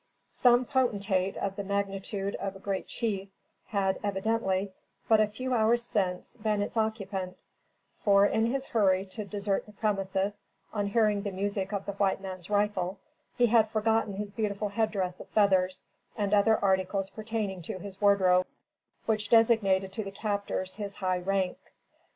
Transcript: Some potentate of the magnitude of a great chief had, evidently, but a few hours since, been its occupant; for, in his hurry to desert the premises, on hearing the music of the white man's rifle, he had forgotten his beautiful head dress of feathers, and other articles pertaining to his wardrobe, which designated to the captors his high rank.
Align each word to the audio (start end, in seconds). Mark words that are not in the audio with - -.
Some 0.25 0.65
potentate 0.65 1.37
of 1.37 1.55
the 1.55 1.63
magnitude 1.63 2.33
of 2.37 2.55
a 2.55 2.59
great 2.59 2.87
chief 2.87 3.29
had, 3.67 3.99
evidently, 4.03 4.73
but 5.07 5.19
a 5.19 5.27
few 5.27 5.53
hours 5.53 5.83
since, 5.83 6.35
been 6.37 6.63
its 6.63 6.75
occupant; 6.75 7.37
for, 7.97 8.25
in 8.25 8.47
his 8.47 8.69
hurry 8.69 9.05
to 9.05 9.23
desert 9.25 9.67
the 9.67 9.71
premises, 9.73 10.41
on 10.73 10.87
hearing 10.87 11.21
the 11.21 11.29
music 11.29 11.71
of 11.71 11.85
the 11.85 11.91
white 11.91 12.19
man's 12.19 12.49
rifle, 12.49 12.97
he 13.37 13.45
had 13.45 13.69
forgotten 13.69 14.15
his 14.15 14.31
beautiful 14.31 14.69
head 14.69 14.89
dress 14.89 15.19
of 15.19 15.27
feathers, 15.29 15.83
and 16.17 16.33
other 16.33 16.57
articles 16.57 17.11
pertaining 17.11 17.61
to 17.61 17.77
his 17.77 18.01
wardrobe, 18.01 18.47
which 19.05 19.29
designated 19.29 19.93
to 19.93 20.03
the 20.03 20.09
captors 20.09 20.73
his 20.77 20.95
high 20.95 21.19
rank. 21.19 21.59